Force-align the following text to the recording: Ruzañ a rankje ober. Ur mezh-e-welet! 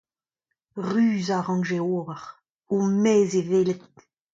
Ruzañ 0.89 1.29
a 1.35 1.39
rankje 1.45 1.79
ober. 1.97 2.21
Ur 2.75 2.83
mezh-e-welet! 3.01 3.81